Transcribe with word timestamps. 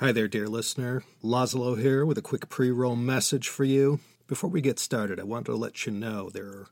Hi 0.00 0.12
there, 0.12 0.28
dear 0.28 0.48
listener. 0.48 1.04
Laszlo 1.22 1.78
here 1.78 2.06
with 2.06 2.16
a 2.16 2.22
quick 2.22 2.48
pre 2.48 2.70
roll 2.70 2.96
message 2.96 3.48
for 3.50 3.64
you. 3.64 4.00
Before 4.26 4.48
we 4.48 4.62
get 4.62 4.78
started, 4.78 5.20
I 5.20 5.24
want 5.24 5.44
to 5.44 5.54
let 5.54 5.84
you 5.84 5.92
know 5.92 6.30
there 6.30 6.46
are 6.46 6.68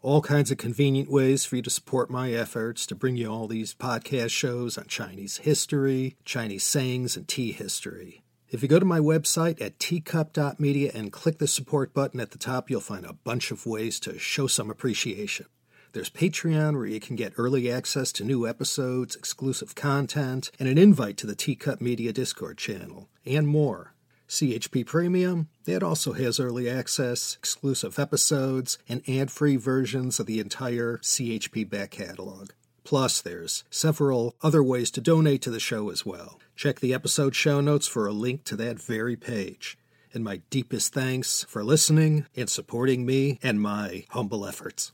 all 0.00 0.22
kinds 0.22 0.50
of 0.50 0.56
convenient 0.56 1.10
ways 1.10 1.44
for 1.44 1.56
you 1.56 1.60
to 1.60 1.68
support 1.68 2.08
my 2.08 2.32
efforts 2.32 2.86
to 2.86 2.94
bring 2.94 3.14
you 3.14 3.30
all 3.30 3.46
these 3.46 3.74
podcast 3.74 4.30
shows 4.30 4.78
on 4.78 4.86
Chinese 4.86 5.36
history, 5.36 6.16
Chinese 6.24 6.64
sayings, 6.64 7.14
and 7.14 7.28
tea 7.28 7.52
history. 7.52 8.22
If 8.48 8.62
you 8.62 8.68
go 8.68 8.78
to 8.78 8.86
my 8.86 9.00
website 9.00 9.60
at 9.60 9.78
teacup.media 9.78 10.92
and 10.94 11.12
click 11.12 11.40
the 11.40 11.48
support 11.48 11.92
button 11.92 12.20
at 12.20 12.30
the 12.30 12.38
top, 12.38 12.70
you'll 12.70 12.80
find 12.80 13.04
a 13.04 13.12
bunch 13.12 13.50
of 13.50 13.66
ways 13.66 14.00
to 14.00 14.18
show 14.18 14.46
some 14.46 14.70
appreciation. 14.70 15.44
There's 15.92 16.08
Patreon, 16.08 16.74
where 16.74 16.86
you 16.86 17.00
can 17.00 17.16
get 17.16 17.34
early 17.36 17.70
access 17.70 18.12
to 18.12 18.24
new 18.24 18.48
episodes, 18.48 19.14
exclusive 19.14 19.74
content, 19.74 20.50
and 20.58 20.66
an 20.66 20.78
invite 20.78 21.18
to 21.18 21.26
the 21.26 21.34
Teacup 21.34 21.82
Media 21.82 22.14
Discord 22.14 22.56
channel, 22.56 23.10
and 23.26 23.46
more. 23.46 23.92
CHP 24.26 24.86
Premium, 24.86 25.48
that 25.64 25.82
also 25.82 26.14
has 26.14 26.40
early 26.40 26.66
access, 26.66 27.36
exclusive 27.38 27.98
episodes, 27.98 28.78
and 28.88 29.06
ad 29.06 29.30
free 29.30 29.56
versions 29.56 30.18
of 30.18 30.24
the 30.24 30.40
entire 30.40 30.96
CHP 31.02 31.68
back 31.68 31.90
catalog. 31.90 32.52
Plus, 32.84 33.20
there's 33.20 33.62
several 33.68 34.34
other 34.42 34.62
ways 34.62 34.90
to 34.92 35.02
donate 35.02 35.42
to 35.42 35.50
the 35.50 35.60
show 35.60 35.90
as 35.90 36.06
well. 36.06 36.40
Check 36.56 36.80
the 36.80 36.94
episode 36.94 37.34
show 37.34 37.60
notes 37.60 37.86
for 37.86 38.06
a 38.06 38.12
link 38.12 38.44
to 38.44 38.56
that 38.56 38.80
very 38.80 39.16
page. 39.16 39.76
And 40.14 40.24
my 40.24 40.40
deepest 40.48 40.94
thanks 40.94 41.44
for 41.44 41.62
listening 41.62 42.24
and 42.34 42.48
supporting 42.48 43.04
me 43.04 43.38
and 43.42 43.60
my 43.60 44.06
humble 44.08 44.46
efforts. 44.46 44.92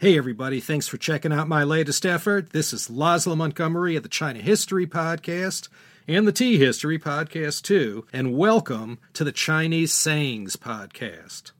Hey, 0.00 0.16
everybody, 0.16 0.60
thanks 0.60 0.88
for 0.88 0.96
checking 0.96 1.30
out 1.30 1.46
my 1.46 1.62
latest 1.62 2.06
effort. 2.06 2.52
This 2.54 2.72
is 2.72 2.88
Laszlo 2.88 3.36
Montgomery 3.36 3.96
of 3.96 4.02
the 4.02 4.08
China 4.08 4.38
History 4.38 4.86
Podcast 4.86 5.68
and 6.08 6.26
the 6.26 6.32
Tea 6.32 6.56
History 6.56 6.98
Podcast, 6.98 7.60
too, 7.64 8.06
and 8.10 8.34
welcome 8.34 8.98
to 9.12 9.24
the 9.24 9.30
Chinese 9.30 9.92
Sayings 9.92 10.56
Podcast. 10.56 11.52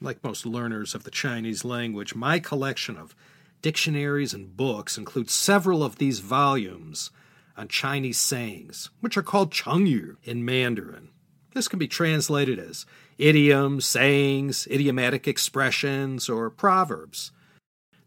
Like 0.00 0.22
most 0.22 0.46
learners 0.46 0.94
of 0.94 1.02
the 1.02 1.10
Chinese 1.10 1.64
language, 1.64 2.14
my 2.14 2.38
collection 2.38 2.96
of 2.96 3.16
dictionaries 3.60 4.32
and 4.32 4.56
books 4.56 4.96
includes 4.96 5.32
several 5.32 5.82
of 5.82 5.98
these 5.98 6.20
volumes 6.20 7.10
on 7.56 7.66
Chinese 7.66 8.20
sayings, 8.20 8.90
which 9.00 9.16
are 9.16 9.22
called 9.24 9.50
Chengyu 9.50 10.14
in 10.22 10.44
Mandarin. 10.44 11.08
This 11.54 11.66
can 11.66 11.80
be 11.80 11.88
translated 11.88 12.60
as 12.60 12.86
idioms, 13.18 13.84
sayings, 13.84 14.68
idiomatic 14.68 15.26
expressions, 15.26 16.28
or 16.28 16.50
proverbs. 16.50 17.32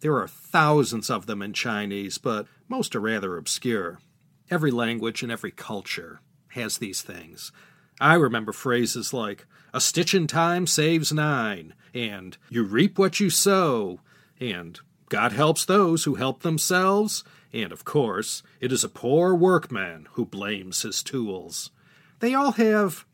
There 0.04 0.18
are 0.18 0.28
thousands 0.28 1.10
of 1.10 1.28
them 1.28 1.42
in 1.42 1.54
Chinese, 1.54 2.18
but 2.18 2.46
most 2.68 2.94
are 2.94 3.00
rather 3.00 3.38
obscure. 3.38 4.02
Every 4.52 4.70
language 4.70 5.24
and 5.24 5.32
every 5.32 5.52
culture 5.52 6.20
has 6.50 6.78
these 6.78 7.02
things. 7.02 7.54
I 8.02 8.16
remember 8.16 8.52
phrases 8.52 9.14
like, 9.14 9.46
a 9.74 9.80
stitch 9.80 10.14
in 10.14 10.28
time 10.28 10.68
saves 10.68 11.14
nine, 11.14 11.74
and 11.94 12.38
you 12.50 12.64
reap 12.64 13.00
what 13.00 13.22
you 13.22 13.30
sow, 13.30 14.02
and 14.42 14.78
God 15.08 15.32
helps 15.32 15.64
those 15.64 16.04
who 16.04 16.16
help 16.16 16.42
themselves, 16.42 17.24
and 17.54 17.72
of 17.72 17.86
course, 17.86 18.44
it 18.60 18.74
is 18.74 18.84
a 18.84 18.90
poor 18.90 19.34
workman 19.34 20.10
who 20.12 20.26
blames 20.26 20.82
his 20.82 21.02
tools. 21.02 21.72
They 22.20 22.34
all 22.34 22.52
have 22.52 23.06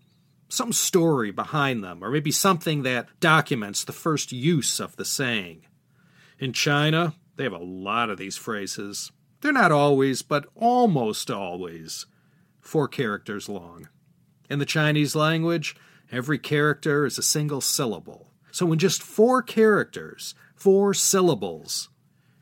some 0.47 0.73
story 0.73 1.29
behind 1.29 1.83
them, 1.83 2.03
or 2.03 2.09
maybe 2.09 2.31
something 2.31 2.81
that 2.81 3.09
documents 3.19 3.83
the 3.83 3.93
first 3.93 4.31
use 4.31 4.79
of 4.79 4.95
the 4.95 5.05
saying. 5.05 5.67
In 6.39 6.53
China, 6.53 7.15
they 7.35 7.43
have 7.43 7.53
a 7.53 7.57
lot 7.57 8.09
of 8.09 8.17
these 8.17 8.37
phrases. 8.37 9.11
They're 9.41 9.51
not 9.51 9.73
always, 9.73 10.21
but 10.21 10.47
almost 10.55 11.29
always, 11.29 12.05
four 12.61 12.87
characters 12.87 13.49
long. 13.49 13.89
In 14.49 14.59
the 14.59 14.65
Chinese 14.65 15.15
language, 15.15 15.75
every 16.11 16.39
character 16.39 17.05
is 17.05 17.17
a 17.17 17.23
single 17.23 17.59
syllable. 17.59 18.31
So, 18.51 18.71
in 18.71 18.79
just 18.79 19.03
four 19.03 19.43
characters, 19.43 20.33
four 20.55 20.93
syllables, 20.93 21.89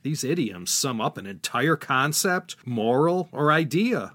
these 0.04 0.24
idioms 0.24 0.70
sum 0.70 1.02
up 1.02 1.18
an 1.18 1.26
entire 1.26 1.76
concept, 1.76 2.56
moral, 2.66 3.30
or 3.32 3.52
idea. 3.52 4.14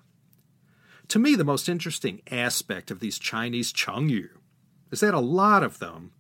To 1.08 1.18
me, 1.18 1.34
the 1.34 1.44
most 1.44 1.68
interesting 1.68 2.22
aspect 2.30 2.90
of 2.90 3.00
these 3.00 3.18
Chinese 3.18 3.72
Chengyu 3.72 4.28
is 4.92 5.00
that 5.00 5.12
a 5.12 5.20
lot 5.20 5.64
of 5.64 5.80
them, 5.80 6.12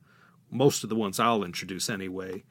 most 0.50 0.82
of 0.82 0.90
the 0.90 0.96
ones 0.96 1.20
I'll 1.20 1.44
introduce 1.44 1.88
anyway, 1.88 2.42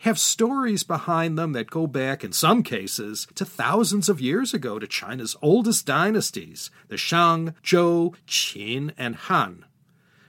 have 0.00 0.18
stories 0.18 0.82
behind 0.82 1.38
them 1.38 1.52
that 1.52 1.70
go 1.70 1.86
back, 1.86 2.24
in 2.24 2.32
some 2.32 2.62
cases, 2.62 3.26
to 3.34 3.44
thousands 3.44 4.08
of 4.08 4.20
years 4.20 4.54
ago 4.54 4.78
to 4.78 4.86
China's 4.86 5.36
oldest 5.42 5.84
dynasties, 5.84 6.70
the 6.88 6.96
Shang, 6.96 7.54
Zhou, 7.62 8.14
Qin, 8.26 8.92
and 8.96 9.14
Han. 9.16 9.66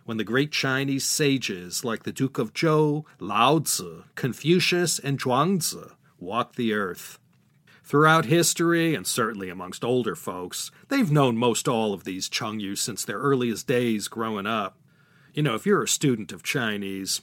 When 0.03 0.17
the 0.17 0.23
great 0.25 0.51
Chinese 0.51 1.05
sages 1.05 1.85
like 1.85 2.03
the 2.03 2.11
Duke 2.11 2.37
of 2.37 2.53
Zhou, 2.53 3.05
Lao 3.19 3.59
Tzu, 3.59 4.03
Confucius, 4.15 4.99
and 4.99 5.17
Zhuangzi 5.17 5.91
walked 6.19 6.57
the 6.57 6.73
earth. 6.73 7.17
Throughout 7.83 8.25
history, 8.25 8.93
and 8.93 9.07
certainly 9.07 9.49
amongst 9.49 9.83
older 9.83 10.15
folks, 10.15 10.71
they've 10.89 11.11
known 11.11 11.37
most 11.37 11.67
all 11.67 11.93
of 11.93 12.03
these 12.03 12.29
Chengyu 12.29 12.77
since 12.77 13.05
their 13.05 13.19
earliest 13.19 13.67
days 13.67 14.07
growing 14.07 14.45
up. 14.45 14.77
You 15.33 15.43
know, 15.43 15.55
if 15.55 15.65
you're 15.65 15.83
a 15.83 15.87
student 15.87 16.31
of 16.31 16.43
Chinese, 16.43 17.21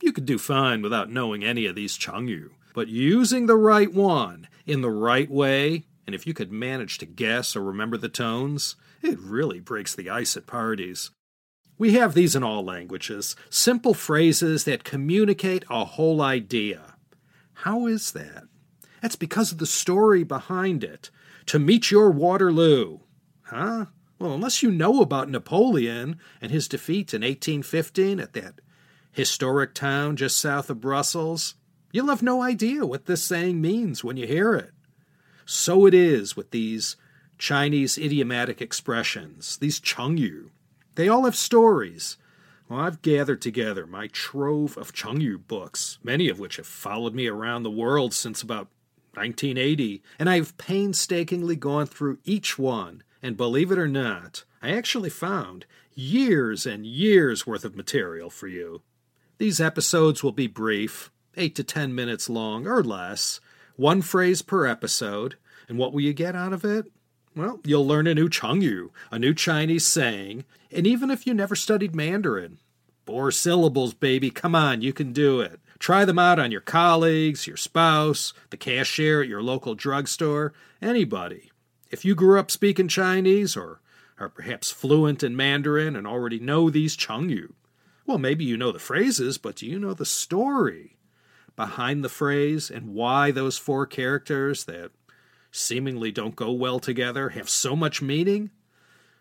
you 0.00 0.12
could 0.12 0.26
do 0.26 0.38
fine 0.38 0.82
without 0.82 1.10
knowing 1.10 1.44
any 1.44 1.66
of 1.66 1.74
these 1.74 1.98
Chengyu. 1.98 2.50
But 2.74 2.88
using 2.88 3.46
the 3.46 3.56
right 3.56 3.92
one 3.92 4.48
in 4.66 4.82
the 4.82 4.90
right 4.90 5.30
way, 5.30 5.84
and 6.06 6.14
if 6.14 6.26
you 6.26 6.34
could 6.34 6.52
manage 6.52 6.98
to 6.98 7.06
guess 7.06 7.56
or 7.56 7.62
remember 7.62 7.96
the 7.96 8.08
tones, 8.08 8.76
it 9.02 9.18
really 9.18 9.60
breaks 9.60 9.94
the 9.94 10.10
ice 10.10 10.36
at 10.36 10.46
parties. 10.46 11.10
We 11.78 11.92
have 11.94 12.14
these 12.14 12.34
in 12.34 12.42
all 12.42 12.64
languages 12.64 13.36
simple 13.50 13.94
phrases 13.94 14.64
that 14.64 14.84
communicate 14.84 15.64
a 15.68 15.84
whole 15.84 16.22
idea. 16.22 16.94
How 17.54 17.86
is 17.86 18.12
that? 18.12 18.44
That's 19.02 19.16
because 19.16 19.52
of 19.52 19.58
the 19.58 19.66
story 19.66 20.24
behind 20.24 20.82
it. 20.84 21.10
To 21.46 21.58
meet 21.58 21.90
your 21.90 22.10
Waterloo. 22.10 23.00
Huh? 23.42 23.86
Well, 24.18 24.32
unless 24.32 24.62
you 24.62 24.70
know 24.70 25.00
about 25.00 25.30
Napoleon 25.30 26.18
and 26.40 26.50
his 26.50 26.68
defeat 26.68 27.14
in 27.14 27.22
1815 27.22 28.18
at 28.18 28.32
that 28.32 28.60
historic 29.16 29.72
town 29.72 30.14
just 30.14 30.38
south 30.38 30.68
of 30.68 30.78
Brussels, 30.78 31.54
you'll 31.90 32.08
have 32.08 32.22
no 32.22 32.42
idea 32.42 32.84
what 32.84 33.06
this 33.06 33.24
saying 33.24 33.62
means 33.62 34.04
when 34.04 34.18
you 34.18 34.26
hear 34.26 34.54
it. 34.54 34.72
So 35.46 35.86
it 35.86 35.94
is 35.94 36.36
with 36.36 36.50
these 36.50 36.96
Chinese 37.38 37.96
idiomatic 37.96 38.60
expressions, 38.60 39.56
these 39.56 39.80
Chengyu. 39.80 40.50
They 40.96 41.08
all 41.08 41.24
have 41.24 41.34
stories. 41.34 42.18
Well, 42.68 42.80
I've 42.80 43.00
gathered 43.00 43.40
together 43.40 43.86
my 43.86 44.08
trove 44.08 44.76
of 44.76 44.92
Chengyu 44.92 45.38
books, 45.38 45.98
many 46.02 46.28
of 46.28 46.38
which 46.38 46.56
have 46.56 46.66
followed 46.66 47.14
me 47.14 47.26
around 47.26 47.62
the 47.62 47.70
world 47.70 48.12
since 48.12 48.42
about 48.42 48.68
1980, 49.14 50.02
and 50.18 50.28
I've 50.28 50.58
painstakingly 50.58 51.56
gone 51.56 51.86
through 51.86 52.18
each 52.24 52.58
one, 52.58 53.02
and 53.22 53.34
believe 53.34 53.72
it 53.72 53.78
or 53.78 53.88
not, 53.88 54.44
I 54.60 54.72
actually 54.72 55.08
found 55.08 55.64
years 55.94 56.66
and 56.66 56.84
years 56.84 57.46
worth 57.46 57.64
of 57.64 57.74
material 57.76 58.28
for 58.28 58.46
you. 58.46 58.82
These 59.38 59.60
episodes 59.60 60.22
will 60.22 60.32
be 60.32 60.46
brief, 60.46 61.10
8 61.36 61.54
to 61.56 61.64
10 61.64 61.94
minutes 61.94 62.30
long 62.30 62.66
or 62.66 62.82
less, 62.82 63.38
one 63.76 64.00
phrase 64.00 64.40
per 64.40 64.66
episode. 64.66 65.36
And 65.68 65.76
what 65.76 65.92
will 65.92 66.00
you 66.00 66.14
get 66.14 66.34
out 66.34 66.54
of 66.54 66.64
it? 66.64 66.86
Well, 67.34 67.60
you'll 67.62 67.86
learn 67.86 68.06
a 68.06 68.14
new 68.14 68.30
Chengyu, 68.30 68.90
a 69.10 69.18
new 69.18 69.34
Chinese 69.34 69.86
saying, 69.86 70.46
and 70.72 70.86
even 70.86 71.10
if 71.10 71.26
you 71.26 71.34
never 71.34 71.54
studied 71.54 71.94
Mandarin, 71.94 72.58
four 73.04 73.30
syllables, 73.30 73.92
baby, 73.92 74.30
come 74.30 74.54
on, 74.54 74.80
you 74.80 74.94
can 74.94 75.12
do 75.12 75.42
it. 75.42 75.60
Try 75.78 76.06
them 76.06 76.18
out 76.18 76.38
on 76.38 76.50
your 76.50 76.62
colleagues, 76.62 77.46
your 77.46 77.58
spouse, 77.58 78.32
the 78.48 78.56
cashier 78.56 79.20
at 79.20 79.28
your 79.28 79.42
local 79.42 79.74
drugstore, 79.74 80.54
anybody. 80.80 81.50
If 81.90 82.06
you 82.06 82.14
grew 82.14 82.40
up 82.40 82.50
speaking 82.50 82.88
Chinese 82.88 83.54
or 83.54 83.80
are 84.18 84.30
perhaps 84.30 84.70
fluent 84.70 85.22
in 85.22 85.36
Mandarin 85.36 85.94
and 85.94 86.06
already 86.06 86.40
know 86.40 86.70
these 86.70 86.96
Chengyu, 86.96 87.52
well, 88.06 88.18
maybe 88.18 88.44
you 88.44 88.56
know 88.56 88.72
the 88.72 88.78
phrases, 88.78 89.38
but 89.38 89.56
do 89.56 89.66
you 89.66 89.78
know 89.78 89.94
the 89.94 90.06
story 90.06 90.96
behind 91.56 92.04
the 92.04 92.08
phrase 92.08 92.70
and 92.70 92.94
why 92.94 93.30
those 93.30 93.58
four 93.58 93.86
characters 93.86 94.64
that 94.64 94.92
seemingly 95.50 96.12
don't 96.12 96.36
go 96.36 96.52
well 96.52 96.78
together 96.78 97.30
have 97.30 97.48
so 97.48 97.74
much 97.74 98.00
meaning? 98.00 98.50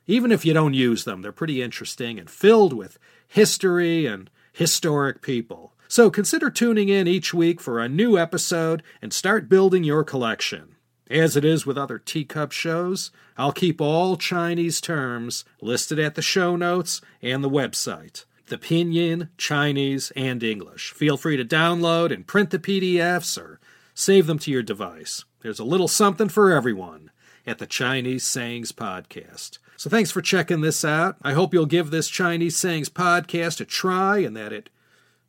Even 0.08 0.32
if 0.32 0.46
you 0.46 0.54
don't 0.54 0.74
use 0.74 1.04
them, 1.04 1.22
they're 1.22 1.32
pretty 1.32 1.62
interesting 1.62 2.20
and 2.20 2.30
filled 2.30 2.74
with 2.74 3.00
history 3.28 4.06
and 4.06 4.30
historic 4.54 5.22
people. 5.22 5.74
So 5.88 6.10
consider 6.10 6.50
tuning 6.50 6.90
in 6.90 7.08
each 7.08 7.34
week 7.34 7.60
for 7.60 7.80
a 7.80 7.90
new 7.90 8.18
episode 8.18 8.84
and 9.02 9.12
start 9.12 9.50
building 9.50 9.84
your 9.84 10.04
collection. 10.04 10.76
As 11.10 11.36
it 11.36 11.46
is 11.46 11.66
with 11.66 11.78
other 11.78 12.00
teacup 12.00 12.52
shows, 12.52 13.12
I'll 13.38 13.52
keep 13.52 13.80
all 13.80 14.18
Chinese 14.18 14.82
terms 14.82 15.46
listed 15.62 16.00
at 16.00 16.16
the 16.16 16.22
show 16.22 16.56
notes 16.56 17.02
and 17.22 17.44
the 17.44 17.50
website. 17.50 18.26
The 18.47 18.57
Pinyin, 18.57 19.30
Chinese, 19.38 20.12
and 20.15 20.44
English. 20.44 20.92
Feel 20.92 21.18
free 21.18 21.36
to 21.36 21.45
download 21.45 22.13
and 22.13 22.27
print 22.27 22.51
the 22.51 22.59
PDFs 22.59 23.42
or 23.42 23.59
save 23.94 24.27
them 24.27 24.38
to 24.39 24.51
your 24.51 24.62
device. 24.62 25.25
There's 25.42 25.59
a 25.59 25.63
little 25.63 25.88
something 25.88 26.30
for 26.30 26.51
everyone 26.51 27.09
at 27.47 27.57
the 27.57 27.65
Chinese 27.65 28.25
Sayings 28.25 28.71
Podcast. 28.71 29.57
So 29.77 29.89
thanks 29.89 30.12
for 30.12 30.21
checking 30.21 30.62
this 30.62 30.86
out. 30.86 31.18
I 31.21 31.33
hope 31.33 31.53
you'll 31.53 31.65
give 31.65 31.89
this 31.89 32.07
Chinese 32.07 32.56
Sayings 32.56 32.89
Podcast 32.89 33.62
a 33.62 33.65
try 33.65 34.19
and 34.19 34.36
that 34.38 34.53
it 34.53 34.69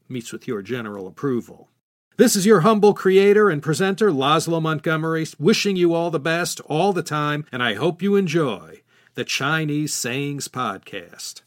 meets 0.08 0.32
with 0.32 0.46
your 0.46 0.62
general 0.62 1.06
approval. 1.06 1.69
This 2.16 2.36
is 2.36 2.46
your 2.46 2.60
humble 2.60 2.94
creator 2.94 3.50
and 3.50 3.62
presenter, 3.62 4.10
Laszlo 4.10 4.60
Montgomery, 4.62 5.26
wishing 5.38 5.76
you 5.76 5.92
all 5.92 6.10
the 6.10 6.19
best 6.19 6.60
all 6.60 6.92
the 6.92 7.02
time, 7.02 7.44
and 7.52 7.62
I 7.62 7.74
hope 7.74 8.00
you 8.00 8.16
enjoy 8.16 8.82
the 9.14 9.24
Chinese 9.24 9.92
Sayings 9.92 10.48
Podcast. 10.48 11.42